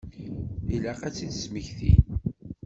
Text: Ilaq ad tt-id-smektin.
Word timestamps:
Ilaq 0.75 1.01
ad 1.07 1.13
tt-id-smektin. 1.13 2.03